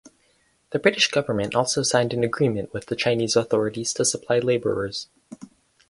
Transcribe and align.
The 0.71 0.79
British 0.79 1.11
government 1.11 1.53
also 1.53 1.83
signed 1.83 2.11
an 2.11 2.23
agreement 2.23 2.73
with 2.73 2.87
the 2.87 2.95
Chinese 2.95 3.35
authorities 3.35 3.93
to 3.93 4.03
supply 4.03 4.39
labourers. 4.39 5.07